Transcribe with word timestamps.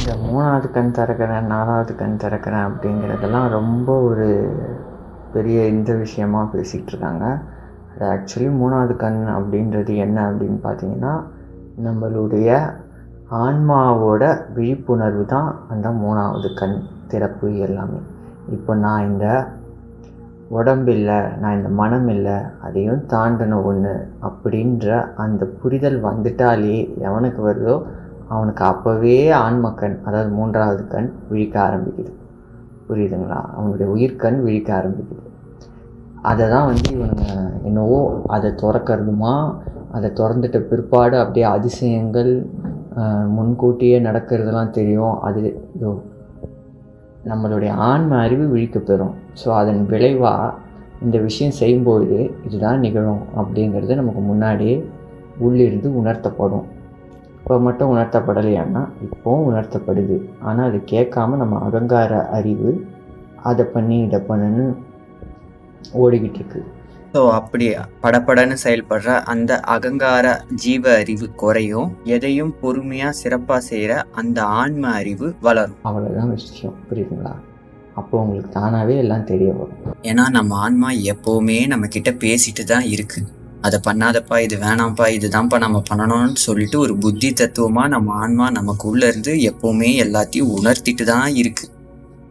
இந்த 0.00 0.16
மூணாவது 0.26 0.70
கண் 0.70 0.90
திறக்கிறேன் 0.90 1.46
நாலாவது 1.46 1.94
கண் 1.94 2.16
திறக்கிறேன் 2.18 2.66
அப்படிங்கிறதெல்லாம் 2.66 3.48
ரொம்ப 3.48 4.00
ஒரு 4.00 4.28
பெரிய 5.32 5.66
இந்த 5.66 5.94
விஷயமா 5.94 6.50
பேசிகிட்டு 6.52 6.86
இருக்காங்க 6.86 7.24
அது 7.92 8.06
ஆக்சுவலி 8.06 8.50
மூணாவது 8.60 8.96
கண் 8.96 9.24
அப்படின்றது 9.28 9.96
என்ன 9.96 10.30
அப்படின்னு 10.30 10.58
பார்த்தீங்கன்னா 10.62 11.12
நம்மளுடைய 11.84 12.48
ஆன்மாவோட 13.30 14.22
விழிப்புணர்வு 14.54 15.24
தான் 15.24 15.60
அந்த 15.68 15.88
மூணாவது 15.88 16.54
கண் 16.54 16.78
திறப்பு 17.08 17.58
எல்லாமே. 17.58 18.00
இப்போ 18.50 18.74
நான் 18.74 19.06
இந்த 19.06 19.26
உடம்பு 20.48 20.92
இல்லை 20.92 21.20
நான் 21.40 21.56
இந்த 21.56 21.68
மனம் 21.68 22.08
இல்லை 22.08 22.36
அதையும் 22.62 23.04
தாண்டின 23.08 23.64
ஒன்று 23.64 24.12
அப்படின்ற 24.22 25.14
அந்த 25.16 25.46
புரிதல் 25.62 26.04
வந்துட்டாலே 26.04 26.76
எவனுக்கு 27.00 27.40
வருதோ 27.42 27.74
அவனுக்கு 28.34 28.62
அப்போவே 28.70 29.16
ஆன்மக்கண் 29.44 29.96
அதாவது 30.08 30.30
மூன்றாவது 30.38 30.82
கண் 30.92 31.08
விழிக்க 31.30 31.56
ஆரம்பிக்குது. 31.66 32.12
புரியுதுங்களா? 32.88 33.40
அவனுடைய 33.56 33.88
உயிர்கண் 33.94 34.38
விழிக்க 34.46 34.70
ஆரம்பிக்குது. 34.78 35.24
அதை 36.30 36.44
தான் 36.54 36.68
வந்து 36.70 36.88
இவனுங்க 36.96 37.26
என்னவோ 37.68 37.98
அதை 38.36 38.48
திறக்கிறதுமா 38.62 39.34
அதை 39.96 40.08
திறந்துட்ட 40.20 40.58
பிற்பாடு 40.70 41.16
அப்படியே 41.22 41.46
அதிசயங்கள் 41.56 42.32
முன்கூட்டியே 43.36 43.98
நடக்கிறதுலாம் 44.06 44.74
தெரியும். 44.78 45.14
அது 45.26 45.40
இதோ 45.76 45.92
நம்மளுடைய 47.30 47.70
ஆன்ம 47.90 48.18
அறிவு 48.24 48.44
விழிக்கப்பெறும் 48.54 49.14
ஸோ 49.40 49.48
அதன் 49.60 49.80
விளைவாக 49.92 50.52
இந்த 51.04 51.16
விஷயம் 51.26 51.58
செய்யும்போது 51.60 52.16
இதுதான் 52.46 52.82
நிகழும் 52.84 53.22
அப்படிங்கிறது 53.40 54.00
நமக்கு 54.00 54.22
முன்னாடியே 54.30 54.76
உள்ளிருந்து 55.46 55.88
உணர்த்தப்படும். 56.00 56.66
இப்போ 57.50 57.62
மட்டும் 57.66 57.92
உணர்த்தப்படலையான்னா 57.92 58.80
இப்போவும் 59.04 59.46
உணர்த்தப்படுது. 59.46 60.16
ஆனால் 60.48 60.66
அது 60.68 60.78
கேட்காம 60.90 61.38
நம்ம 61.40 61.54
அகங்கார 61.68 62.20
அறிவு 62.36 62.72
அதை 63.50 63.64
பண்ணி 63.72 63.96
இதை 64.04 64.18
பண்ணுன்னு 64.28 64.64
ஓடிக்கிட்டு 66.02 66.38
இருக்கு 66.40 66.60
ஸோ 67.14 67.22
அப்படி 67.38 67.66
படபடன்னு 68.04 68.58
செயல்படுற 68.64 69.16
அந்த 69.32 69.58
அகங்கார 69.74 70.36
ஜீவ 70.64 70.92
அறிவு 71.00 71.28
குறையும். 71.42 71.90
எதையும் 72.16 72.54
பொறுமையா 72.62 73.10
சிறப்பா 73.22 73.58
செய்யற 73.70 73.96
அந்த 74.22 74.38
ஆன்ம 74.60 74.92
அறிவு 75.00 75.28
வளரும். 75.48 75.80
அவ்வளோதான் 75.90 76.32
விஷயம். 76.36 76.78
புரியுதுங்களா? 76.90 77.34
அப்போ 77.94 78.14
உங்களுக்கு 78.22 78.52
தானாகவே 78.60 78.96
எல்லாம் 79.04 79.28
தெரிய 79.32 79.52
வரும். 79.58 79.98
ஏன்னா 80.12 80.26
நம்ம 80.38 80.62
ஆன்மா 80.66 80.92
எப்பவுமே 81.14 81.60
நம்ம 81.74 81.86
கிட்ட 81.96 82.12
பேசிட்டு 82.26 82.64
தான் 82.72 82.88
இருக்கு. 82.94 83.22
அதை 83.66 83.78
பண்ணாதப்பா 83.86 84.36
இது 84.44 84.56
வேணாம்ப்பா 84.56 85.06
இதுதான்ப்பா 85.16 85.56
நம்ம 85.64 85.78
பண்ணணும்னு 85.88 86.40
சொல்லிட்டு 86.46 86.76
ஒரு 86.78 86.94
புத்தி 86.98 87.28
தத்துவமாக 87.32 87.92
நம்ம 87.94 88.14
ஆன்மா 88.22 88.46
நமக்குள்ள 88.58 89.02
இருந்து 89.06 89.34
எப்பவுமே 89.50 89.90
எல்லாத்தையும் 90.04 90.54
உணர்த்திட்டு 90.58 91.04
தான் 91.12 91.28
இருக்கு. 91.42 91.66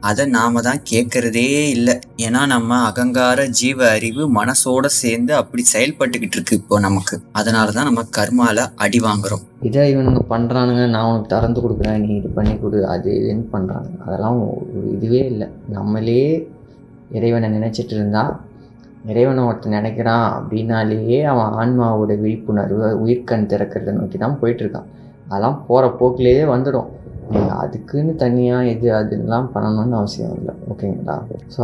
அதை 0.09 0.23
நாம 0.35 0.61
தான் 0.61 0.81
கேட்கறதே 0.91 1.45
இல்லை. 1.75 1.95
ஏன்னா 2.25 2.41
நம்ம 2.53 2.77
அகங்கார 2.89 3.45
ஜீவ 3.59 3.79
அறிவு 3.95 4.23
மனசோட 4.39 4.85
சேர்ந்து 5.01 5.33
அப்படி 5.39 5.63
செயல்பட்டுக்கிட்டு 5.73 6.37
இருக்கு 6.37 6.59
இப்போ 6.61 6.79
நமக்கு. 6.87 7.15
அதனால 7.39 7.71
தான் 7.77 7.89
நம்ம 7.89 8.03
கர்மால 8.17 8.67
அடி 8.85 8.99
வாங்குறோம். 9.07 9.43
இதை 9.69 9.83
இவனுங்க 9.93 10.21
பண்ணுறானுங்க 10.33 10.83
நான் 10.95 11.07
உனக்கு 11.11 11.33
திறந்து 11.35 11.61
கொடுக்குறேன் 11.65 11.99
நீ 12.05 12.11
இது 12.19 12.29
பண்ணி 12.37 12.53
கொடு 12.61 12.79
அது 12.93 13.09
இதுன்னு 13.19 13.47
பண்ணுறாங்க 13.55 13.89
அதெல்லாம் 14.05 14.39
ஒரு 14.43 14.87
இதுவே 14.95 15.23
இல்லை. 15.31 15.49
நம்மளே 15.77 16.21
இறைவனை 17.17 17.49
நினச்சிட்டு 17.57 17.95
இருந்தா 17.97 18.23
இறைவனை 19.05 19.43
ஒருத்தன் 19.43 19.75
நினைக்கிறான் 19.77 20.25
அப்படின்னாலேயே 20.37 21.21
அவன் 21.23 21.53
ஆன்மாவோட 21.61 22.19
விழிப்புணர்வு 22.19 22.87
உயிர்கண் 23.03 23.49
திறக்கிறத 23.51 23.91
நோக்கி 23.91 24.17
தான் 24.17 24.39
போயிட்டுருக்கான். 24.41 24.89
அதெல்லாம் 25.27 25.65
போகிற 25.67 25.87
போக்கிலேயே 25.99 26.43
வந்துடும். 26.53 26.89
நீங்கள் 27.31 27.57
அதுக்குன்னு 27.63 28.15
தனியாக 28.15 28.69
இது 28.69 28.87
அதுலாம் 28.93 29.49
பண்ணணும்னு 29.53 29.97
அவசியம் 29.99 30.35
இல்லை. 30.39 30.55
ஓகேங்களா? 30.71 31.17
ஸோ 31.55 31.63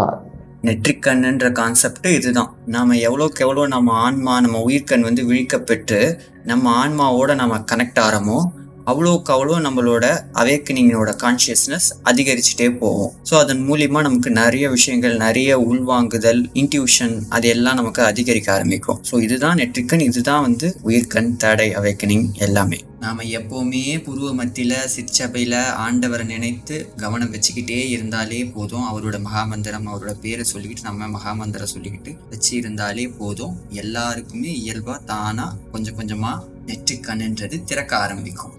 நெற்றிக்கண்ணுன்ற 0.68 1.52
கான்செப்ட் 1.52 2.08
இதுதான். 2.08 2.52
நம்ம 2.66 2.96
எவ்வளோக்கு 2.96 3.40
எவ்வளோ 3.46 3.68
நம்ம 3.68 3.92
ஆன்மா 3.94 4.40
நம்ம 4.40 4.62
உயிர்கண் 4.70 5.08
வந்து 5.10 5.24
விழிக்கப்பெற்று 5.30 6.20
நம்ம 6.44 6.72
ஆன்மாவோட 6.84 7.36
நம்ம 7.36 7.58
கனெக்ட் 7.72 8.02
ஆகிறோமோ 8.06 8.38
அவ்வளோக்கு 8.88 9.32
அவ்வளோ 9.32 9.60
நம்மளோட 9.60 10.06
அவேக்கனிங்கோட 10.34 11.12
கான்ஷியஸ்னஸ் 11.24 11.88
அதிகரிச்சுட்டே 12.04 12.78
போவோம் 12.78 13.14
ஸோ 13.30 13.34
அதன் 13.38 13.62
மூலியமா 13.70 14.02
நமக்கு 14.02 14.30
நிறைய 14.32 14.70
விஷயங்கள் 14.70 15.16
நிறைய 15.18 15.60
உள்வாங்குதல் 15.60 16.42
இன்ட்யூஷன் 16.54 17.16
அது 17.30 17.48
எல்லாம் 17.48 17.76
நமக்கு 17.76 18.04
அதிகரிக்க 18.04 18.54
ஆரம்பிக்கும். 18.54 19.00
ஸோ 19.12 19.22
இதுதான் 19.22 19.58
நெற்றிக்கண் 19.58 20.00
இதுதான் 20.00 20.42
வந்து 20.42 20.76
உயிர்கண் 20.84 21.36
தடை 21.36 21.76
அவேக்கனிங் 21.76 22.28
எல்லாமே. 22.38 22.80
நாம 23.00 23.24
எப்பவுமே 23.24 23.82
புருவ 24.06 24.30
மத்தியில 24.34 24.74
சிற்சபையில 24.96 25.56
ஆண்டவரை 25.86 26.26
நினைத்து 26.26 26.90
கவனம் 26.98 27.32
வச்சுக்கிட்டே 27.32 27.90
இருந்தாலே 27.90 28.46
போதும். 28.46 28.86
அவரோட 28.92 29.20
மகாமந்திரம் 29.20 29.88
அவரோட 29.88 30.14
பேரை 30.20 30.46
சொல்லிக்கிட்டு 30.54 30.82
நம்ம 30.82 31.08
மகாமந்திரம் 31.08 31.74
சொல்லிக்கிட்டு 31.74 32.14
வச்சு 32.30 32.58
இருந்தாலே 32.58 33.08
போதும். 33.08 33.56
எல்லாருக்குமே 33.70 34.52
இயல்பா 34.66 35.04
தானா 35.06 35.58
கொஞ்சம் 35.72 35.98
கொஞ்சமா 36.00 36.34
நெற்றிக்கண்ணுன்றது 36.68 37.64
திறக்க 37.64 37.98
ஆரம்பிக்கும். 37.98 38.56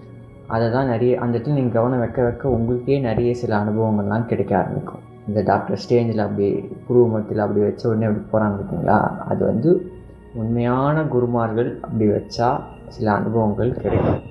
அதை 0.47 0.71
தான் 0.71 0.87
நிறைய 0.87 1.21
அந்த 1.21 1.39
இடத்துல 1.39 1.57
நீங்கள் 1.59 1.73
கவனம் 1.73 1.99
வைக்க 1.99 2.23
வைக்க 2.23 2.49
உங்களுக்கே 2.49 2.99
நிறைய 2.99 3.35
சில 3.35 3.57
அனுபவங்கள்லாம் 3.57 4.27
கிடைக்க 4.27 4.57
ஆரம்பிக்கும். 4.59 5.05
இந்த 5.29 5.43
டாக்டர் 5.43 5.81
ஸ்டேஞ்சில் 5.89 6.19
அப்படி 6.19 6.71
குருமத்தில் 6.87 7.39
அப்படி 7.39 7.61
வச்ச 7.61 7.89
உடனே 7.89 8.07
அப்படி 8.07 8.25
போகிறாங்க 8.33 8.57
பார்த்தீங்களா 8.59 8.99
அது 9.29 9.45
வந்து 9.45 9.91
உண்மையான 10.35 11.03
குருமார்கள் 11.03 11.79
அப்படி 11.81 12.07
வச்சா 12.09 12.49
சில 12.89 13.13
அனுபவங்கள் 13.13 13.73
கிடைக்கும். 13.73 14.23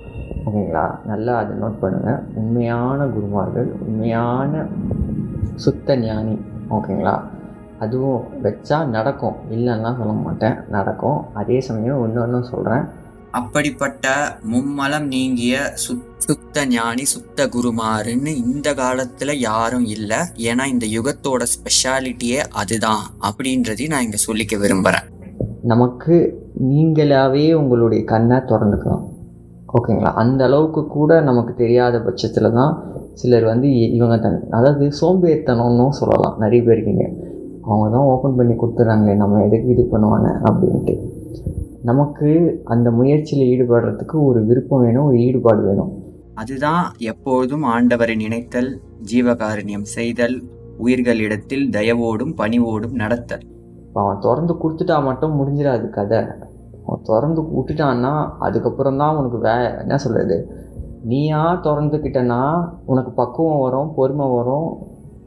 ஓகேங்களா? 0.46 0.84
நல்லா 1.06 1.38
அதை 1.38 1.54
நோட் 1.58 1.82
பண்ணுங்கள் 1.82 2.20
உண்மையான 2.36 3.06
குருமார்கள் 3.06 3.72
உண்மையான 3.88 4.66
சுத்த 5.56 5.98
ஞானி. 5.98 6.40
ஓகேங்களா? 6.70 7.20
அதுவும் 7.80 8.22
வச்சா 8.44 8.86
நடக்கும். 8.86 9.34
இல்லைன்னா 9.52 9.98
சொல்ல 9.98 10.14
மாட்டேன். 10.14 10.56
நடக்கும். 10.70 11.22
அதே 11.34 11.62
சமயம் 11.62 12.06
இன்னொன்று 12.08 12.44
சொல்கிறேன் 12.44 12.86
அப்படிப்பட்ட 13.36 14.08
மும்மலம் 14.44 15.08
நீங்கிய 15.08 15.56
சுத்- 15.76 16.04
சுத்த 16.18 16.66
ஞானி 16.66 17.06
சுத்த 17.06 17.48
குருமாருன்னு 17.48 18.28
இந்த 18.28 18.74
காலத்துல 18.74 19.36
யாரும் 19.40 19.86
இல்லை. 19.86 20.18
ஏன்னா 20.18 20.66
இந்த 20.66 20.86
யுகத்தோட 20.86 21.44
ஸ்பெஷாலிட்டியே 21.56 22.40
அதுதான் 22.52 23.04
அப்படின்றதையும் 23.22 23.90
நான் 23.90 24.04
இங்க 24.04 24.18
சொல்லிக்க 24.28 24.58
விரும்புறேன். 24.58 25.06
நமக்கு 25.62 26.16
நீங்களாவே 26.70 27.54
உங்களுடைய 27.54 28.04
கண்ணை 28.04 28.38
திறந்துக்கலாம் 28.38 29.04
ஓகேங்களா? 29.74 30.14
அந்த 30.14 30.44
அளவுக்கு 30.44 30.88
கூட 30.88 31.22
நமக்கு 31.22 31.54
தெரியாத 31.54 32.02
பட்சத்தில் 32.02 32.52
தான் 32.52 32.74
சிலர் 33.14 33.44
வந்து 33.44 33.68
இ- 33.68 33.94
இவங்க 33.94 34.18
தன் 34.18 34.50
அதாவது 34.50 34.86
சோம்பேறித்தனம்னு 35.02 35.90
சொல்லலாம். 35.90 36.36
நிறைய 36.40 36.64
பேர் 36.64 36.74
இருக்கீங்க 36.74 37.06
அவங்க 37.64 37.90
தான் 37.90 38.06
ஓப்பன் 38.06 38.36
பண்ணி 38.36 38.54
கொடுத்துட்றாங்களே 38.54 39.16
நம்ம 39.16 39.44
எதுக்கு 39.44 39.68
இது 39.68 39.88
பண்ணுவானே 39.92 40.32
அப்படின்ட்டு. 40.44 40.96
நமக்கு 41.90 42.30
அந்த 42.74 42.88
முயற்சியில் 42.98 43.48
ஈடுபடுறதுக்கு 43.52 44.16
ஒரு 44.28 44.40
விருப்பம் 44.50 44.84
வேணும் 44.84 45.08
ஒரு 45.10 45.18
ஈடுபாடு 45.28 45.62
வேணும். 45.68 45.92
அதுதான் 46.42 46.86
எப்பொழுதும் 47.12 47.66
ஆண்டவரை 47.74 48.16
நினைத்தல் 48.24 48.70
ஜீவகாருண்யம் 49.12 49.88
செய்தல் 49.96 50.36
உயிர்களிடத்தில் 50.86 51.66
தயவோடும் 51.76 52.34
பணிவோடும் 52.40 52.96
நடத்தல். 53.02 53.44
இப்போ 53.88 54.00
அவன் 54.06 54.24
திறந்து 54.26 54.54
கொடுத்துட்டா 54.62 54.98
மட்டும் 55.10 55.36
முடிஞ்சிடாது 55.40 55.88
கதை. 55.98 56.22
அவன் 56.86 57.06
திறந்து 57.10 57.42
விட்டுட்டான்னா 57.58 58.14
அதுக்கப்புறம் 58.48 59.00
தான் 59.02 59.18
உனக்கு 59.20 59.38
வே 59.46 59.56
என்ன 59.84 59.98
சொல்கிறது 60.06 60.38
நீயா 61.12 61.44
திறந்துக்கிட்டனா 61.66 62.42
உனக்கு 62.92 63.14
பக்குவம் 63.22 63.64
வரும் 63.66 63.92
பொறுமை 63.98 64.28
வரும் 64.38 64.68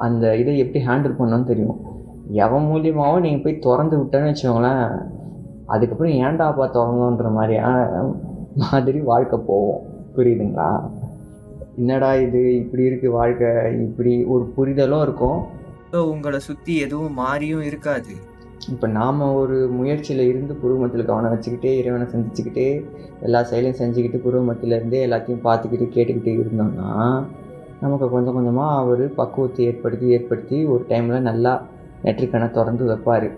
அந்த 0.06 0.24
இதை 0.40 0.52
எப்படி 0.64 0.80
ஹேண்டில் 0.88 1.18
பண்ணணும்னு 1.20 1.50
தெரியும். 1.52 1.78
எவன் 2.44 2.66
மூலியமாகவும் 2.70 3.24
நீங்கள் 3.26 3.44
போய் 3.44 3.62
திறந்து 3.66 3.96
விட்டேன்னு 4.00 4.30
வச்சுக்கோங்களேன் 4.30 4.88
அதுக்கப்புறம் 5.74 6.16
ஏன்டாப்பா 6.24 6.66
திறந்தோன்ற 6.76 7.30
மாதிரியான 7.36 8.02
மாதிரி 8.64 8.98
வாழ்க்கை 9.10 9.38
போவோம் 9.50 9.82
புரியுதுங்களா? 10.16 10.70
என்னடா 11.80 12.10
இது 12.26 12.40
இப்படி 12.62 12.82
இருக்குது 12.88 13.16
வாழ்க்கை 13.18 13.50
இப்படி 13.86 14.12
ஒரு 14.34 14.44
புரிதலும் 14.56 15.04
இருக்கும். 15.06 15.38
ஸோ 15.92 15.98
உங்களை 16.12 16.38
சுத்தி 16.46 16.74
எதுவும் 16.84 17.18
மாறியும் 17.22 17.66
இருக்காது. 17.68 18.14
இப்போ 18.72 18.86
நாம் 18.96 19.20
ஒரு 19.40 19.56
முயற்சியில் 19.78 20.22
இருந்து 20.30 20.54
புருவமத்தில் 20.62 21.08
கவனம் 21.10 21.34
வச்சுக்கிட்டே 21.34 21.70
இறைவனை 21.80 22.06
சந்திச்சுக்கிட்டே 22.14 22.68
எல்லா 23.26 23.40
செயலையும் 23.50 23.78
செஞ்சுக்கிட்டு 23.80 24.18
புருவமத்தில் 24.24 24.76
இருந்தே 24.78 25.00
எல்லாத்தையும் 25.06 25.44
பார்த்துக்கிட்டு 25.46 25.86
கேட்டுக்கிட்டு 25.94 26.32
இருந்தோம்னா 26.44 26.88
நமக்கு 27.82 28.06
கொஞ்சம் 28.14 28.36
கொஞ்சமாக 28.36 28.78
அவர் 28.82 29.04
பக்குவத்தை 29.20 29.64
ஏற்படுத்தி 29.70 30.06
ஏற்படுத்தி 30.16 30.58
ஒரு 30.72 30.82
டைமில் 30.90 31.26
நல்லா 31.28 31.52
நெற்றிக்கணை 32.04 32.48
திறந்து 32.56 32.84
வைப்பார். 32.90 33.28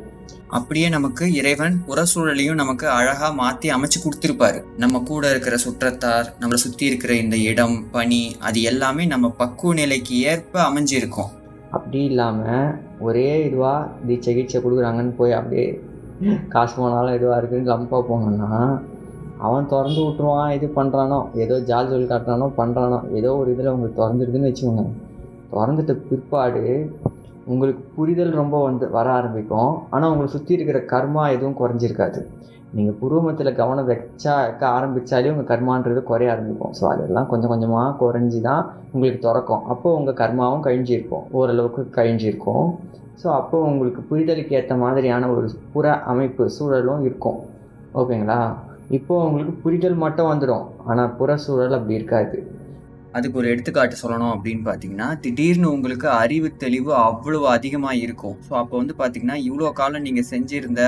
அப்படியே 0.59 0.89
நமக்கு 0.89 1.25
இறைவன் 1.35 1.75
புறசூழலையும் 1.89 2.61
நமக்கு 2.63 2.87
அழகா 2.99 3.29
மாத்தி 3.41 3.69
அமைச்சு 3.77 3.99
கொடுத்துருப்பாரு. 3.99 4.61
நம்ம 4.77 5.01
கூட 5.11 5.31
இருக்கிற 5.31 5.57
சுற்றத்தார் 5.57 6.31
நம்மளை 6.41 6.59
சுத்தி 6.65 6.85
இருக்கிற 6.87 7.15
இந்த 7.15 7.37
இடம் 7.51 7.77
பனி 7.91 8.23
அது 8.49 8.63
எல்லாமே 8.63 9.07
நம்ம 9.15 9.31
பக்குவ 9.43 9.75
நிலைக்கு 9.75 10.17
ஏற்ப 10.33 10.63
அமைஞ்சிருக்கும். 10.69 11.31
அப்படி 11.71 11.99
இல்லாமல் 12.11 12.71
ஒரே 13.01 13.29
இதுவாக 13.49 13.89
தீட்சை 14.07 14.33
கீட்சை 14.35 14.61
கொடுக்குறாங்கன்னு 14.61 15.19
போய் 15.21 15.33
அப்படியே 15.33 15.67
காசு 16.55 16.75
போனாலும் 16.77 17.17
இதுவாக 17.19 17.39
இருக்குன்னு 17.41 17.71
லம்பாக 17.73 18.03
போனோம்னா 18.09 18.55
அவன் 19.49 19.69
திறந்து 19.73 20.01
விட்ருவான் 20.07 20.55
இது 20.57 20.67
பண்ணுறானோ 20.79 21.19
ஏதோ 21.43 21.57
ஜால் 21.69 21.91
ஜோல் 21.91 22.11
காட்டுறானோ 22.11 22.47
பண்ணுறானோ 22.59 22.99
ஏதோ 23.19 23.31
ஒரு 23.43 23.53
இதில் 23.55 23.71
உங்களுக்கு 23.75 24.01
திறந்துருக்குன்னு 24.01 24.51
வச்சுக்கோங்க. 24.51 24.85
திறந்துட்ட 25.53 25.93
பிற்பாடு 26.09 26.65
உங்களுக்கு 27.53 27.83
புரிதல் 27.97 28.39
ரொம்ப 28.41 28.57
வந்து 28.69 28.85
வர 28.97 29.07
ஆரம்பிக்கும். 29.19 29.73
ஆனால் 29.95 30.11
உங்களை 30.13 30.29
சுற்றி 30.35 30.53
இருக்கிற 30.57 30.79
கர்மா 30.93 31.25
எதுவும் 31.37 31.59
குறைஞ்சிருக்காது. 31.61 32.21
நீங்கள் 32.77 32.99
புருவமத்தில் 33.01 33.57
கவனம் 33.61 33.89
வச்சா 33.89 34.35
ஆரம்பித்தாலே 34.77 35.33
உங்கள் 35.35 35.49
கர்மான்றது 35.51 36.01
குறைய 36.11 36.33
ஆரம்பிக்கும். 36.35 36.75
ஸோ 36.79 36.85
அதெல்லாம் 36.93 37.29
கொஞ்சம் 37.33 37.53
கொஞ்சமாக 37.53 37.97
குறைஞ்சி 38.03 38.41
தான் 38.49 38.63
உங்களுக்கு 38.95 39.21
திறக்கும். 39.27 39.65
அப்போது 39.73 39.97
உங்கள் 40.01 40.19
கர்மாவும் 40.23 40.65
கழிஞ்சிருக்கும். 40.67 41.25
ஓரளவுக்கு 41.39 41.83
கழிஞ்சிருக்கும். 41.99 42.67
ஸோ 43.23 43.29
அப்போது 43.39 43.69
உங்களுக்கு 43.71 44.03
புரிதலுக்கு 44.11 44.55
ஏற்ற 44.59 44.75
மாதிரியான 44.85 45.31
ஒரு 45.37 45.49
புற 45.75 45.97
அமைப்பு 46.13 46.45
சூழலும் 46.59 47.03
இருக்கும். 47.09 47.41
ஓகேங்களா 48.01 48.41
இப்போது 48.99 49.25
உங்களுக்கு 49.27 49.55
புரிதல் 49.65 50.01
மட்டும் 50.05 50.31
வந்துடும் 50.31 50.65
ஆனால் 50.91 51.13
புற 51.19 51.37
சூழல் 51.45 51.77
அப்படி 51.79 51.99
இருக்காது. 51.99 52.39
அதுக்கு 53.17 53.39
ஒரு 53.41 53.49
எடுத்துக்காட்டு 53.53 53.97
சொல்லணும் 54.03 54.33
அப்படின்னு 54.35 54.63
பார்த்தீங்கன்னா 54.69 55.09
திடீர்னு 55.25 55.69
உங்களுக்கு 55.77 56.09
அறிவு 56.23 56.49
தெளிவு 56.65 56.93
அவ்வளோ 57.07 57.41
அதிகமாக 57.57 58.03
இருக்கும். 58.05 58.37
ஸோ 58.49 58.53
அப்போ 58.63 58.75
வந்து 58.83 58.95
பார்த்தீங்கன்னா 59.01 59.39
இவ்வளோ 59.49 59.73
காலம் 59.81 60.07
நீங்கள் 60.09 60.29
செஞ்சிருந்த 60.33 60.83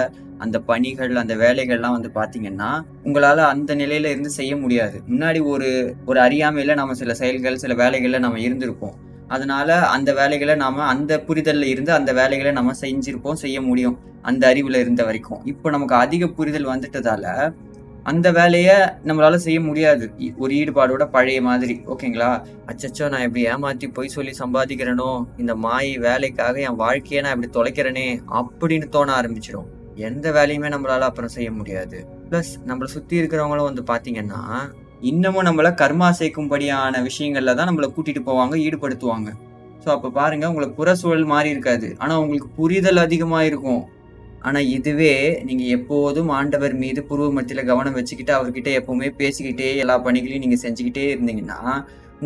அந்த 0.44 0.56
பணிகள் 0.70 1.20
அந்த 1.22 1.34
வேலைகள்லாம் 1.42 1.96
வந்து 1.96 2.10
பார்த்தீங்கன்னா 2.18 2.70
உங்களால் 3.06 3.42
அந்த 3.52 3.72
நிலையில 3.74 4.12
இருந்து 4.14 4.30
செய்ய 4.38 4.52
முடியாது. 4.56 4.96
முன்னாடி 5.10 5.42
ஒரு 5.52 5.70
ஒரு 6.10 6.20
அறியாமையில் 6.26 6.78
நம்ம 6.80 6.94
சில 7.02 7.14
செயல்கள் 7.22 7.62
சில 7.64 7.74
வேலைகளில் 7.82 8.24
நம்ம 8.26 8.40
இருந்திருப்போம். 8.46 8.96
அதனால 9.34 9.76
அந்த 9.96 10.10
வேலைகளை 10.20 10.54
நாம 10.62 10.84
அந்த 10.94 11.12
புரிதல்ல 11.28 11.68
இருந்து 11.74 11.92
அந்த 11.98 12.10
வேலைகளை 12.12 12.50
நம்ம 12.58 12.72
செஞ்சிருப்போம் 12.80 13.42
செய்ய 13.44 13.58
முடியும் 13.68 13.98
அந்த 14.30 14.42
அறிவுல 14.52 14.80
இருந்த 14.84 15.02
வரைக்கும். 15.04 15.40
இப்போ 15.44 15.70
நமக்கு 15.70 15.94
அதிக 16.04 16.26
புரிதல் 16.38 16.72
வந்துட்டதால 16.72 17.24
அந்த 18.04 18.32
வேலையை 18.32 18.76
நம்மளால 19.04 19.34
செய்ய 19.34 19.60
முடியாது. 19.60 20.12
ஒரு 20.36 20.54
ஈடுபாடோட 20.54 21.04
பழைய 21.06 21.42
மாதிரி. 21.42 21.80
ஓகேங்களா? 21.86 22.30
அச்சச்சோ 22.66 23.08
நான் 23.08 23.22
இப்படி 23.22 23.44
ஏமாத்தி 23.46 23.88
போய் 23.92 24.08
சொல்லி 24.08 24.32
சம்பாதிக்கிறேனோ? 24.38 25.10
இந்த 25.36 25.54
மாயை 25.54 25.96
வேலைக்காக 25.98 26.60
என் 26.60 26.76
வாழ்க்கையை 26.76 27.22
நான் 27.24 27.34
இப்படி 27.36 27.50
தொலைக்கிறேனே? 27.58 28.08
அப்படின்னு 28.40 28.88
தோண 28.88 29.12
ஆரம்பிச்சிடும் 29.20 29.70
எந்த 30.08 30.32
வேலையுமே 30.32 30.68
நம்மளால 30.68 31.08
அப்புறம் 31.10 31.28
செய்ய 31.28 31.52
முடியாது. 31.52 32.06
ப்ளஸ் 32.30 32.52
நம்மளை 32.66 32.84
சுத்தி 32.84 33.20
இருக்கிறவங்களும் 33.20 33.68
வந்து 33.70 33.82
பாத்தீங்கன்னா 33.92 34.42
இன்னமும் 35.00 35.44
நம்மளை 35.44 35.70
கர்மா 35.82 36.08
சேர்க்கும்படியான 36.18 37.02
விஷயங்கள்ல 37.08 37.54
தான் 37.54 37.68
நம்மளை 37.70 37.88
கூட்டிட்டு 37.94 38.22
போவாங்க 38.26 38.56
ஈடுபடுத்துவாங்க. 38.66 39.30
ஸோ 39.84 39.88
அப்போ 39.88 40.08
பாருங்க 40.10 40.48
உங்களுக்கு 40.48 40.74
புற 40.74 40.94
சூழல் 40.94 41.24
மாறி 41.24 41.48
இருக்காது. 41.50 41.88
ஆனால் 41.98 42.18
உங்களுக்கு 42.18 42.50
புரிதல் 42.56 42.96
அதிகமாக 42.96 43.44
இருக்கும் 43.44 43.82
ஆனா 44.42 44.60
இதுவே 44.76 45.14
நீங்க 45.48 45.64
எப்போதும் 45.78 46.30
ஆண்டவர் 46.38 46.74
மீது 46.82 47.00
புருவ 47.10 47.30
மத்தியில 47.38 47.64
கவனம் 47.70 47.98
வச்சுக்கிட்டு 47.98 48.32
அவர்கிட்ட 48.36 48.70
எப்பவுமே 48.80 49.10
பேசிக்கிட்டே 49.20 49.68
எல்லா 49.82 49.96
பணிகளையும் 50.06 50.44
நீங்க 50.46 50.58
செஞ்சுக்கிட்டே 50.64 51.04
இருந்தீங்கன்னா 51.14 51.60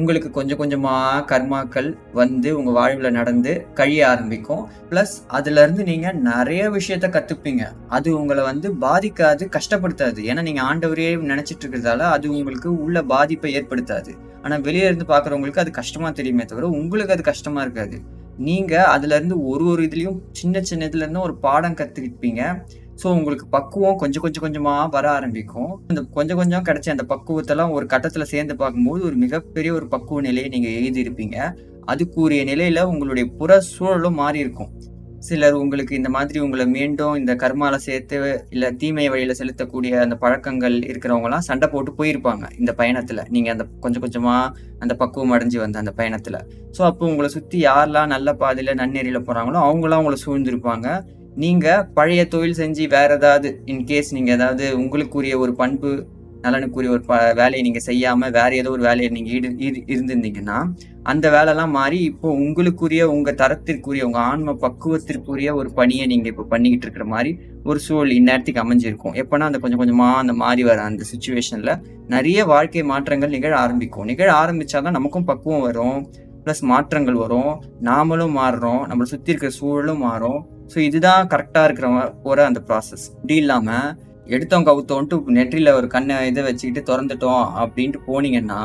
உங்களுக்கு 0.01 0.29
கொஞ்சம் 0.31 0.59
கொஞ்சமாக 0.61 1.21
கர்மாக்கள் 1.31 1.87
வந்து 2.19 2.49
உங்கள் 2.57 2.75
வாழ்வில் 2.79 3.17
நடந்து 3.19 3.53
கழிய 3.79 4.01
ஆரம்பிக்கும். 4.13 4.65
ப்ளஸ் 4.91 5.15
அதுலேருந்து 5.37 5.85
நீங்கள் 5.91 6.19
நிறைய 6.27 6.63
விஷயத்த 6.75 7.09
கற்றுப்பீங்க 7.15 7.63
அது 7.99 8.09
உங்களை 8.19 8.43
வந்து 8.51 8.71
பாதிக்காது 8.85 9.47
கஷ்டப்படுத்தாது. 9.57 10.21
ஏன்னா 10.31 10.45
நீங்கள் 10.49 10.67
ஆண்டவரே 10.71 11.09
நினச்சிட்டு 11.33 11.65
இருக்கிறதால 11.65 12.11
அது 12.17 12.29
உங்களுக்கு 12.37 12.71
உள்ள 12.87 13.03
பாதிப்பை 13.15 13.53
ஏற்படுத்தாது. 13.61 14.13
ஆனால் 14.45 14.65
வெளியே 14.69 14.87
இருந்து 14.91 15.09
பார்க்குறவங்களுக்கு 15.13 15.65
அது 15.65 15.73
கஷ்டமாக 15.81 16.13
தெரியுமே 16.21 16.47
தவிர 16.53 16.69
உங்களுக்கு 16.81 17.17
அது 17.17 17.25
கஷ்டமாக 17.33 17.67
இருக்காது. 17.67 17.99
நீங்கள் 18.39 18.89
அதுலேருந்து 18.95 19.37
ஒரு 19.45 19.65
ஒரு 19.67 19.89
இதுலேயும் 19.89 20.19
சின்ன 20.31 20.61
சின்ன 20.61 21.21
ஒரு 21.21 21.35
பாடம் 21.35 21.75
கத்துக்கிப்பீங்க. 21.75 22.65
ஸோ 23.03 23.07
உங்களுக்கு 23.07 23.47
பக்குவம் 23.47 23.97
கொஞ்சம் 23.97 24.23
கொஞ்சம் 24.23 24.43
கொஞ்சமாக 24.43 24.89
வர 24.89 25.11
ஆரம்பிக்கும். 25.11 25.81
அந்த 25.89 26.03
கொஞ்சம் 26.03 26.37
கொஞ்சம் 26.37 26.65
கிடைச்ச 26.65 26.89
அந்த 26.89 27.05
பக்குவத்தெல்லாம் 27.09 27.71
ஒரு 27.71 27.87
கட்டத்தில் 27.87 28.25
சேர்ந்து 28.25 28.57
பார்க்கும்போது 28.57 29.05
ஒரு 29.05 29.17
மிகப்பெரிய 29.17 29.73
ஒரு 29.73 29.87
பக்குவ 29.87 30.21
நிலையை 30.21 30.49
நீங்கள் 30.49 30.77
எழுதியிருப்பீங்க 30.81 31.55
அதுக்குரிய 31.93 32.45
நிலையில் 32.45 32.85
உங்களுடைய 32.85 33.29
புற 33.39 33.61
சூழலும் 33.61 34.15
மாறி 34.15 34.39
இருக்கும் 34.39 34.95
சிலர் 35.27 35.57
உங்களுக்கு 35.61 35.93
இந்த 35.99 36.09
மாதிரி 36.17 36.39
உங்களை 36.45 36.65
மீண்டும் 36.75 37.15
இந்த 37.21 37.33
கர்மாவில் 37.43 37.85
சேர்த்து 37.87 38.17
இல்லை 38.55 38.69
தீமை 38.81 39.07
வழியில் 39.13 39.39
செலுத்தக்கூடிய 39.41 39.93
அந்த 40.05 40.17
பழக்கங்கள் 40.25 40.77
இருக்கிறவங்களாம் 40.91 41.47
சண்டை 41.49 41.67
போட்டு 41.75 41.93
போயிருப்பாங்க 41.99 42.45
இந்த 42.61 42.73
பயணத்தில். 42.81 43.23
நீங்கள் 43.35 43.55
அந்த 43.55 43.67
கொஞ்சம் 43.85 44.05
கொஞ்சமாக 44.05 44.65
அந்த 44.85 44.95
பக்குவம் 45.03 45.35
அடைஞ்சு 45.37 45.59
வந்த 45.65 45.83
அந்த 45.83 45.93
பயணத்தில். 46.01 46.41
ஸோ 46.77 46.83
அப்போ 46.91 47.05
உங்களை 47.11 47.31
சுற்றி 47.37 47.61
யாரெல்லாம் 47.69 48.13
நல்ல 48.15 48.35
பாதையில் 48.43 48.79
நன்னெறியில் 48.83 49.27
போகிறாங்களோ 49.29 49.61
அவங்களாம் 49.69 50.03
உங்களை 50.03 50.19
சூழ்ந்திருப்பாங்க. 50.27 50.89
நீங்கள் 51.45 51.87
பழைய 51.97 52.21
தொழில் 52.35 52.61
செஞ்சு 52.61 52.85
வேறு 52.97 53.15
ஏதாவது 53.19 53.49
இன்கேஸ் 53.73 54.13
நீங்கள் 54.17 54.37
ஏதாவது 54.37 54.67
உங்களுக்குரிய 54.83 55.35
ஒரு 55.45 55.55
பண்பு 55.55 55.91
நலனுக்குரிய 56.47 56.91
ஒரு 56.97 57.03
ப 57.11 57.17
வேலையை 57.41 57.63
நீங்கள் 57.69 57.87
செய்யாமல் 57.89 58.35
வேறு 58.39 58.61
ஏதோ 58.63 58.71
ஒரு 58.77 58.85
வேலையை 58.89 59.09
நீங்கள் 59.17 59.35
ஈடு 59.37 59.49
ஈடு 59.67 59.79
இருந்திருந்தீங்கன்னா 59.93 60.59
அந்த 61.11 61.27
வேலைலாம் 61.35 61.75
மாறி 61.79 61.99
இப்போ 62.11 62.29
உங்களுக்குரிய 62.45 63.03
உங்கள் 63.15 63.37
தரத்திற்குரிய 63.41 64.07
உங்கள் 64.09 64.25
ஆன்ம 64.31 64.55
பக்குவத்திற்குரிய 64.65 65.51
ஒரு 65.61 65.69
பணியை 65.79 66.05
நீங்கள் 66.13 66.33
இப்போ 66.33 66.45
பண்ணிக்கிட்டு 66.53 66.87
இருக்கிற 66.87 67.05
மாதிரி 67.13 67.31
ஒரு 67.71 67.79
சூழல் 67.87 68.15
இந்நேரத்துக்கு 68.19 68.63
அமைஞ்சிருக்கும். 68.65 69.15
எப்போனா 69.23 69.49
அந்த 69.51 69.59
கொஞ்சம் 69.63 69.81
கொஞ்சமாக 69.83 70.23
அந்த 70.23 70.35
மாறி 70.43 70.63
வர 70.69 70.81
அந்த 70.91 71.05
சுச்சுவேஷனில் 71.13 71.73
நிறைய 72.15 72.39
வாழ்க்கை 72.53 72.83
மாற்றங்கள் 72.93 73.35
நிகழ 73.37 73.53
ஆரம்பிக்கும். 73.65 74.09
நிகழ 74.13 74.29
ஆரம்பிச்சாதான் 74.43 74.99
நமக்கும் 74.99 75.29
பக்குவம் 75.31 75.65
வரும் 75.69 75.99
ப்ளஸ் 76.45 76.63
மாற்றங்கள் 76.73 77.23
வரும். 77.25 77.53
நாமளும் 77.89 78.37
மாறுறோம் 78.41 78.83
நம்மளை 78.91 79.09
சுற்றி 79.13 79.33
இருக்கிற 79.33 79.53
சூழலும் 79.61 80.05
மாறும். 80.09 80.41
ஸோ 80.73 80.79
இதுதான் 80.89 81.31
கரெக்டாக 81.33 81.67
இருக்கிற 81.69 81.89
போகிற 82.25 82.45
அந்த 82.51 82.61
ப்ராசஸ் 82.69 83.07
இப்படி 83.15 83.37
இல்லாமல் 83.43 83.89
எடுத்தோம் 84.35 84.67
கவுத்தோன்ட்டு 84.69 85.17
நெற்றியில் 85.37 85.77
ஒரு 85.79 85.87
கண்ணை 85.93 86.15
இதை 86.29 86.43
வச்சுக்கிட்டு 86.47 86.83
திறந்துட்டோம் 86.89 87.45
அப்படின்ட்டு 87.63 87.99
போனீங்கன்னா 88.09 88.61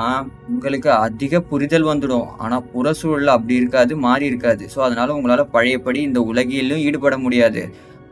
உங்களுக்கு 0.51 0.89
அதிக 1.05 1.41
புரிதல் 1.49 1.89
வந்துடும். 1.89 2.27
ஆனால் 2.43 2.65
புற 2.71 2.93
சூழல் 2.99 3.35
அப்படி 3.35 3.55
இருக்காது 3.61 3.95
மாறி 4.05 4.25
இருக்காது. 4.31 4.65
ஸோ 4.73 4.79
அதனால் 4.87 5.15
உங்களால் 5.17 5.51
பழையபடி 5.55 6.01
இந்த 6.09 6.21
உலகிலும் 6.31 6.83
ஈடுபட 6.87 7.17
முடியாது. 7.25 7.63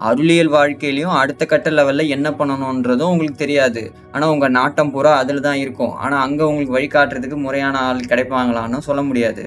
அருளியல் 0.10 0.52
வாழ்க்கையிலையும் 0.58 1.16
அடுத்த 1.22 1.46
கட்ட 1.46 1.70
லெவலில் 1.78 2.12
என்ன 2.16 2.28
பண்ணணுன்றதும் 2.40 3.12
உங்களுக்கு 3.14 3.40
தெரியாது. 3.42 3.82
ஆனால் 4.14 4.34
உங்கள் 4.34 4.56
நாட்டம் 4.60 4.92
பூரா 4.94 5.14
அதில் 5.22 5.46
தான் 5.48 5.62
இருக்கும். 5.64 5.96
ஆனால் 6.04 6.24
அங்கே 6.26 6.46
உங்களுக்கு 6.52 6.78
வழிகாட்டுறதுக்கு 6.78 7.40
முறையான 7.46 7.82
ஆள் 7.88 8.08
கிடைப்பாங்களான்னு 8.12 8.88
சொல்ல 8.90 9.04
முடியாது. 9.10 9.46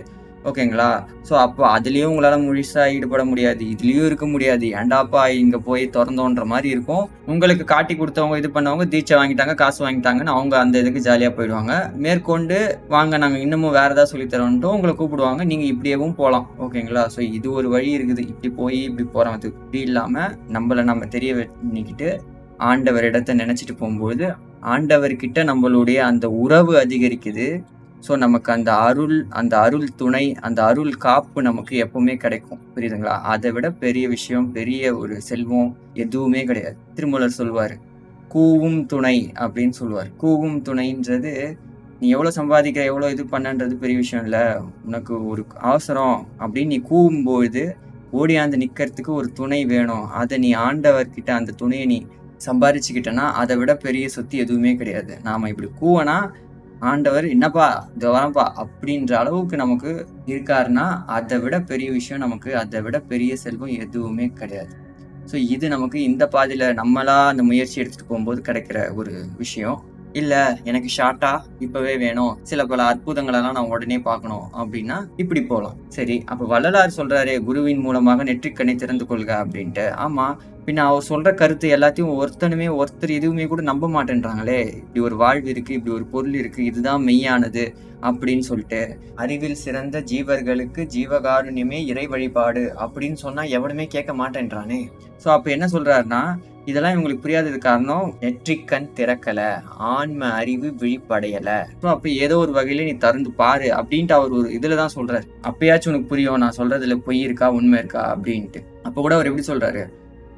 ஓகேங்களா? 0.49 0.89
ஸோ 1.29 1.35
அப்போ 1.43 1.63
அதுலேயும் 1.75 2.11
உங்களால் 2.13 2.45
முழுசாக 2.47 2.93
ஈடுபட 2.95 3.23
முடியாது. 3.31 3.63
இதுலேயும் 3.75 4.07
இருக்க 4.09 4.27
முடியாது. 4.33 4.67
ஏண்டாப்பா 4.81 5.23
இங்கே 5.43 5.59
போய் 5.69 5.85
திறந்தோன்ற 5.97 6.45
மாதிரி 6.53 6.69
இருக்கும். 6.75 7.05
உங்களுக்கு 7.33 7.65
காட்டி 7.73 7.95
கொடுத்தவங்க 8.01 8.41
இது 8.43 8.51
பண்ணவங்க 8.57 8.87
தீட்சை 8.95 9.17
வாங்கிட்டாங்க 9.21 9.55
காசு 9.63 9.81
வாங்கிட்டாங்கன்னு 9.85 10.35
அவங்க 10.37 10.57
அந்த 10.65 10.83
இதுக்கு 10.85 11.03
ஜாலியாக 11.09 11.35
போயிடுவாங்க. 11.37 11.75
மேற்கொண்டு 12.07 12.59
வாங்க 12.95 13.23
நாங்கள் 13.25 13.45
இன்னமும் 13.47 13.77
வேறு 13.79 13.95
ஏதாவது 13.97 14.13
சொல்லித்தரோன்ட்டு 14.13 14.73
உங்களை 14.75 14.95
கூப்பிடுவாங்க. 15.01 15.45
நீங்கள் 15.53 15.73
இப்படியேவும் 15.75 16.19
போகலாம் 16.21 16.49
ஓகேங்களா? 16.67 17.05
ஸோ 17.17 17.21
இது 17.39 17.51
ஒரு 17.59 17.71
வழி 17.77 17.91
இருக்குது. 17.99 18.25
இப்படி 18.33 18.51
போய் 18.61 18.81
இப்படி 18.89 19.07
போகிறது 19.17 19.49
இப்படி 19.55 19.83
இல்லாமல் 19.89 20.33
நம்மளை 20.57 20.85
நம்ம 20.93 21.09
தெரிய 21.17 21.33
பண்ணிக்கிட்டு 21.63 22.11
ஆண்டவர் 22.71 23.07
இடத்த 23.09 23.35
நினச்சிட்டு 23.43 23.75
போகும்போது 23.79 24.25
ஆண்டவர்கிட்ட 24.73 25.41
நம்மளுடைய 25.49 25.99
அந்த 26.09 26.27
உறவு 26.43 26.73
அதிகரிக்குது. 26.81 27.47
ஸோ 28.07 28.13
நமக்கு 28.17 28.51
அந்த 28.53 28.71
அருள் 28.87 29.17
அந்த 29.41 29.55
அருள் 29.61 29.89
துணை 29.97 30.25
அந்த 30.47 30.61
அருள் 30.65 30.93
காப்பு 31.05 31.43
நமக்கு 31.43 31.75
எப்பவுமே 31.85 32.15
கிடைக்கும். 32.17 32.61
புரியுதுங்களா? 32.75 33.15
அதை 33.33 33.51
விட 33.53 33.67
பெரிய 33.85 34.05
விஷயம் 34.09 34.47
பெரிய 34.53 34.97
ஒரு 34.97 35.17
செல்வம் 35.21 35.71
எதுவுமே 36.05 36.43
கிடையாது. 36.45 36.77
திருமூலர் 36.95 37.39
சொல்வார் 37.41 37.75
கூவும் 38.35 38.81
துணை 38.87 39.17
அப்படின்னு 39.45 39.75
சொல்லுவார் 39.81 40.11
கூவும் 40.23 40.59
துணைன்றது 40.69 41.33
நீ 42.01 42.09
எவ்வளோ 42.09 42.31
சம்பாதிக்கிற 42.37 42.85
எவ்வளோ 42.91 43.09
இது 43.11 43.25
பண்ணன்றது 43.33 43.75
பெரிய 43.83 43.97
விஷயம் 43.97 44.25
இல்லை. 44.25 44.45
உனக்கு 44.87 45.13
ஒரு 45.27 45.43
அவசரம் 45.71 46.17
அப்படின்னு 46.43 46.73
நீ 46.75 46.81
கூவும்போது 46.91 47.63
ஓடியாந்து 48.21 48.57
நிற்கிறதுக்கு 48.63 49.13
ஒரு 49.21 49.29
துணை 49.33 49.61
வேணும். 49.65 50.07
அதை 50.21 50.37
நீ 50.45 50.51
ஆண்டவர்கிட்ட 50.69 51.31
அந்த 51.41 51.55
துணையை 51.61 51.87
நீ 51.93 51.99
சம்பாரிச்சுக்கிட்டனா 52.47 53.27
அதை 53.41 53.55
விட 53.57 53.73
பெரிய 53.85 54.07
சொத்து 54.09 54.37
எதுவுமே 54.45 54.73
கிடையாது. 54.81 55.13
நாம் 55.23 55.51
இப்படி 55.53 55.69
கூவனா 55.83 56.17
ஆண்டவர் 56.91 57.27
என்னப்பா 57.35 57.67
இந்த 57.95 58.07
வரப்பா 58.15 58.45
அப்படின்ற 58.63 59.13
அளவுக்கு 59.21 59.57
நமக்கு 59.63 59.91
இருக்காருன்னா 60.31 60.87
அதை 61.17 61.37
விட 61.43 61.57
பெரிய 61.71 61.89
விஷயம் 61.99 62.25
நமக்கு 62.25 62.51
அதை 62.63 62.81
விட 62.87 62.97
பெரிய 63.13 63.33
செல்வம் 63.45 63.77
எதுவுமே 63.85 64.27
கிடையாது. 64.41 64.75
ஸோ 65.31 65.37
இது 65.55 65.67
நமக்கு 65.75 65.99
இந்த 66.11 66.25
பாதையில் 66.35 66.67
நம்மளா 66.81 67.17
அந்த 67.33 67.43
முயற்சி 67.51 67.77
எடுத்துகிட்டு 67.81 68.11
போகும்போது 68.11 68.41
கிடைக்கிற 68.49 68.79
ஒரு 69.01 69.13
விஷயம். 69.43 69.79
இல்லை 70.21 70.41
எனக்கு 70.71 70.89
ஷார்ட்டா 70.97 71.31
இப்பவே 71.65 71.93
வேணும் 72.03 72.33
சில 72.49 72.65
பல 72.71 72.87
அற்புதங்களெல்லாம் 72.93 73.57
நான் 73.59 73.71
உடனே 73.75 73.99
பார்க்கணும் 74.09 74.47
அப்படின்னா 74.61 74.97
இப்படி 75.23 75.43
போகலாம். 75.53 75.77
சரி 75.97 76.17
அப்போ 76.33 76.45
வள்ளலார் 76.53 76.97
சொல்கிறாரே 76.99 77.37
குருவின் 77.47 77.85
மூலமாக 77.87 78.25
நெற்றிக்கண்ணை 78.31 78.75
திறந்து 78.83 79.07
கொள்க 79.13 79.31
அப்படின்ட்டு. 79.45 79.87
ஆமாம் 80.07 80.35
பின்ன 80.67 80.83
அவர் 80.89 81.07
சொல்ற 81.09 81.29
கருத்து 81.35 81.69
எல்லாத்தையும் 81.77 82.19
ஒருத்தனுமே 82.19 82.67
ஒருத்தர் 82.81 83.13
எதுவுமே 83.17 83.45
கூட 83.47 83.63
நம்ப 83.69 83.89
மாட்டேன்றாங்களே. 83.95 84.61
இப்படி 84.83 85.01
ஒரு 85.01 85.17
வாழ்வு 85.23 85.49
இருக்கு 85.53 85.73
இப்படி 85.79 85.95
ஒரு 85.97 86.05
பொருள் 86.13 86.37
இருக்கு 86.41 86.61
இதுதான் 86.65 87.03
மெய்யானது 87.09 87.65
அப்படின்னு 88.09 88.45
சொல்லிட்டு 88.51 88.81
அறிவில் 89.23 89.59
சிறந்த 89.65 89.97
ஜீவர்களுக்கு 90.11 90.83
ஜீவகாருண்யமே 90.95 91.79
இறை 91.91 92.07
வழிபாடு 92.13 92.63
அப்படின்னு 92.85 93.19
சொன்னா 93.25 93.43
எவனுமே 93.59 93.87
கேட்க 93.87 94.13
மாட்டேன்றானே. 94.21 94.81
ஸோ 95.25 95.29
அப்ப 95.35 95.51
என்ன 95.57 95.67
சொல்றாருன்னா 95.75 96.23
இதெல்லாம் 96.71 96.95
இவங்களுக்கு 96.95 97.25
புரியாதது 97.25 97.59
காரணம் 97.59 98.09
நெற்றிக்கண் 98.21 98.87
திறக்கல 98.99 99.41
ஆன்ம 99.95 100.29
அறிவு 100.41 100.69
விழிப்படையல. 100.83 101.51
ஸோ 101.83 101.89
அப்ப 101.95 102.09
ஏதோ 102.25 102.37
ஒரு 102.45 102.53
வகையில 102.59 102.85
நீ 102.89 102.95
திறந்து 103.07 103.33
பாரு 103.41 103.69
அப்படின்ட்டு 103.79 104.17
அவர் 104.19 104.37
ஒரு 104.41 104.51
இதில் 104.59 104.81
தான் 104.83 104.95
சொல்றாரு. 104.99 105.27
அப்பயாச்சும் 105.51 105.93
உனக்கு 105.93 106.11
புரியும் 106.13 106.43
நான் 106.45 106.59
சொல்றதுல 106.61 106.97
பொய் 107.09 107.21
இருக்கா 107.29 107.49
உண்மை 107.59 107.79
இருக்கா 107.83 108.05
அப்படின்ட்டு. 108.15 108.63
அப்ப 108.89 108.97
கூட 109.01 109.15
அவர் 109.19 109.31
எப்படி 109.33 109.47
சொல்றாரு? 109.51 109.83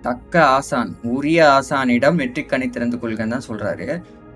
தக்க 0.05 0.45
ஆசான் 0.47 0.91
உரிய 1.03 1.41
ஆசானிடம் 1.51 2.19
நெற்றிக்கணை 2.19 2.71
திறந்து 2.71 2.97
கொள்கன்னு 2.97 3.29
தான் 3.29 3.49
சொல்கிறாரு 3.49 3.89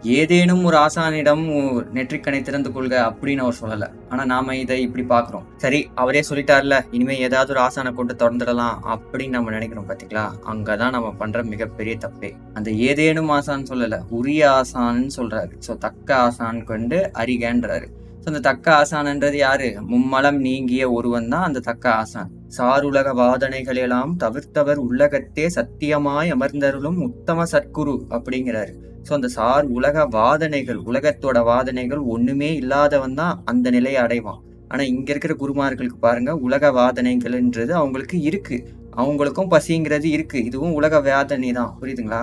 ஏதேனும் 0.03 0.65
ஒரு 0.65 0.77
ஆசானிடம் 0.77 1.43
உ- 1.55 1.83
நெற்றிக்கணை 1.95 2.43
திறந்து 2.43 2.73
கொள்க 2.73 2.95
அப்படின்னு 3.09 3.37
அவர் 3.37 3.59
சொல்லலை. 3.61 3.89
ஆனால் 4.09 4.27
நாம் 4.27 4.51
இதை 4.51 4.81
இப்படி 4.83 5.05
பார்க்குறோம். 5.05 5.45
சரி 5.57 5.91
அவரே 5.95 6.25
சொல்லிட்டார்ல 6.29 6.85
இனிமேல் 6.91 7.19
ஏதாவது 7.19 7.53
ஒரு 7.53 7.61
ஆசானை 7.61 7.95
கொண்டு 7.95 8.15
திறந்துடலாம் 8.15 8.77
அப்படின்னு 8.87 9.29
நம்ம 9.29 9.51
நினைக்கிறோம் 9.51 9.89
பார்த்தீங்களா 9.89 10.25
அங்கே 10.45 10.77
தான் 10.77 10.91
நம்ம 10.91 11.15
பண்ணுற 11.19 11.45
மிகப்பெரிய 11.45 11.97
தப்பே. 11.97 12.31
அந்த 12.55 12.71
ஏதேனும் 12.71 13.31
ஆசான்னு 13.31 13.71
சொல்லலை 13.71 14.01
உரிய 14.11 14.51
ஆசான்னு 14.51 15.11
சொல்கிறாரு 15.17 15.53
ஸோ 15.69 15.79
தக்க 15.79 16.15
ஆசான் 16.17 16.65
கொண்டு 16.65 17.11
அறிகன்றாரு. 17.15 17.89
ஸோ 18.23 18.27
அந்த 18.31 18.41
தக்க 18.47 18.67
ஆசான்ன்றது 18.81 19.39
யாரு? 19.47 19.69
மும்மலம் 19.91 20.39
நீங்கிய 20.47 20.85
ஒருவன் 20.97 21.29
தான் 21.35 21.47
அந்த 21.49 21.61
தக்க 21.69 21.85
ஆசான். 22.01 22.31
சாருலக 22.57 23.09
வாதனைகள் 23.21 23.81
எல்லாம் 23.85 24.13
தவிர்த்தவர் 24.23 24.81
உள்ளகத்தே 24.87 25.47
சத்தியமாய் 25.57 26.33
அமர்ந்தருளும் 26.35 26.99
உத்தம 27.07 27.47
சத்குரு 27.53 27.95
அப்படிங்கிறாரு. 28.17 28.73
ஸோ 29.07 29.13
அந்த 29.19 29.29
சார் 29.37 29.67
உலக 29.77 30.07
வாதனைகள் 30.17 30.81
உலகத்தோட 30.91 31.39
வாதனைகள் 31.51 32.03
ஒண்ணுமே 32.15 32.51
இல்லாதவன் 32.63 33.17
தான் 33.21 33.39
அந்த 33.53 33.71
நிலையை 33.77 34.01
அடைவான். 34.07 34.43
ஆனா 34.73 34.83
இங்க 34.93 35.09
இருக்கிற 35.13 35.35
குருமார்களுக்கு 35.43 35.99
பாருங்க 36.07 36.31
உலக 36.47 36.73
வாதனைகள்ன்றது 36.81 37.73
அவங்களுக்கு 37.81 38.17
இருக்கு. 38.31 38.59
அவங்களுக்கும் 39.03 39.51
பசிங்கிறது 39.55 40.09
இருக்கு. 40.17 40.39
இதுவும் 40.49 40.77
உலக 40.79 41.01
வேதனை 41.09 41.51
தான் 41.61 41.73
புரியுதுங்களா? 41.81 42.23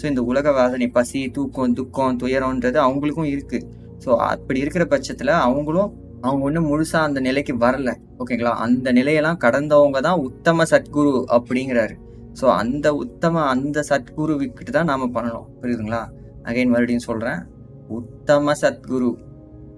ஸோ 0.00 0.04
இந்த 0.12 0.22
உலக 0.30 0.46
வேதனை 0.58 0.88
பசி 0.96 1.20
தூக்கம் 1.36 1.76
துக்கம் 1.80 2.18
துயரம்ன்றது 2.22 2.78
அவங்களுக்கும் 2.86 3.30
இருக்கு. 3.34 3.58
ஸோ 4.04 4.10
அப்படி 4.32 4.58
இருக்கிற 4.64 4.84
பட்சத்தில் 4.92 5.32
அவங்களும் 5.46 5.90
அவங்க 6.24 6.42
ஒன்றும் 6.48 6.68
முழுசாக 6.70 7.08
அந்த 7.08 7.20
நிலைக்கு 7.26 7.54
வரல. 7.64 7.90
ஓகேங்களா 8.22 8.52
அந்த 8.64 8.92
நிலையெல்லாம் 8.98 9.40
கடந்தவங்க 9.44 10.00
தான் 10.08 10.22
உத்தம 10.28 10.64
சத்குரு 10.72 11.12
அப்படிங்கிறாரு. 11.36 11.94
ஸோ 12.40 12.46
அந்த 12.60 12.86
உத்தம 13.02 13.44
அந்த 13.52 13.84
சத்குருவிக்கிட்ட 13.90 14.72
தான் 14.78 14.90
நாம் 14.92 15.14
பண்ணணும். 15.16 15.46
புரியுதுங்களா? 15.60 16.02
அகைன் 16.48 16.72
மறுபடியும் 16.74 17.06
சொல்கிறேன் 17.08 17.40
உத்தம 17.98 18.54
சத்குரு. 18.62 19.10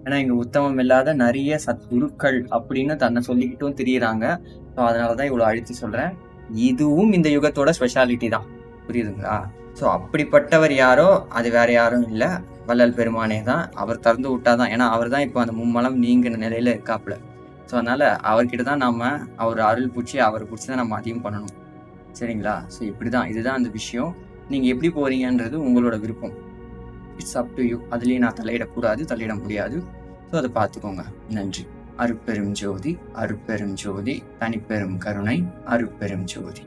ஏன்னா 0.04 0.18
இங்கே 0.22 0.36
உத்தமம் 0.44 0.80
இல்லாத 0.82 1.14
நிறைய 1.24 1.58
சத்குருக்கள் 1.66 2.38
அப்படின்னு 2.56 2.94
தன்னை 3.02 3.20
சொல்லிக்கிட்டும் 3.28 3.78
தெரியுறாங்க. 3.80 4.26
ஸோ 4.74 4.80
அதனால 4.88 5.10
தான் 5.18 5.28
இவ்வளோ 5.30 5.46
அழுத்தி 5.50 5.74
சொல்கிறேன் 5.82 6.12
இதுவும் 6.68 7.12
இந்த 7.16 7.28
யுகத்தோட 7.36 7.70
ஸ்பெஷாலிட்டி 7.78 8.28
தான். 8.36 8.46
புரியுதுங்களா? 8.86 9.36
ஸோ 9.78 9.84
அப்படிப்பட்டவர் 9.96 10.72
யாரோ 10.84 11.08
அது 11.38 11.48
வேற 11.56 11.68
யாரும் 11.78 12.06
இல்லை. 12.10 12.30
வள்ளல் 12.68 12.94
பெருமானே 12.98 13.38
தான். 13.48 13.62
அவர் 13.82 14.00
திறந்து 14.04 14.28
விட்டாதான் 14.32 14.70
ஏன்னா 14.74 14.86
அவர் 14.94 15.12
தான் 15.14 15.24
இப்போ 15.26 15.38
அந்த 15.42 15.54
மும்மலம் 15.60 15.96
நீங்கின 16.04 16.40
நிலையில் 16.44 16.70
இருக்காப்புல. 16.74 17.14
ஸோ 17.68 17.74
அதனால் 17.78 18.06
அவர்கிட்ட 18.30 18.64
தான் 18.70 18.82
நம்ம 18.86 19.10
அவர் 19.44 19.60
அருள் 19.70 19.92
பிடிச்சி 19.94 20.18
அவர் 20.28 20.44
பிடிச்சி 20.50 20.68
தான் 20.70 20.80
நம்ம 20.82 20.96
அதையும் 20.98 21.22
பண்ணணும். 21.26 21.54
சரிங்களா? 22.18 22.54
ஸோ 22.74 22.80
இப்படி 22.90 23.10
தான் 23.16 23.28
இதுதான் 23.32 23.58
அந்த 23.60 23.70
விஷயம். 23.78 24.12
நீங்கள் 24.52 24.72
எப்படி 24.74 24.88
போகிறீங்கன்றது 24.98 25.56
உங்களோட 25.66 25.96
விருப்பம். 26.04 26.36
இட்ஸ் 27.20 27.36
அப் 27.40 27.52
டு 27.56 27.64
யூ 27.70 27.78
அதுலேயும் 27.94 28.24
நான் 28.24 28.38
தலையிடக்கூடாது 28.40 29.04
தலையிட 29.12 29.34
முடியாது. 29.42 29.78
ஸோ 30.30 30.36
அதை 30.40 30.50
பார்த்துக்கோங்க. 30.58 31.04
நன்றி. 31.36 31.64
அருப்பெரும் 32.04 32.52
ஜோதி 32.62 32.92
அருப்பெரும் 33.22 33.76
ஜோதி 33.84 34.16
தனிப்பெரும் 34.40 34.98
கருணை 35.04 35.38
அருப்பெரும் 35.74 36.26
ஜோதி. 36.34 36.64